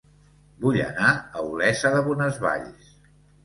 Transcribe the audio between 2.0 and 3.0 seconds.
Bonesvalls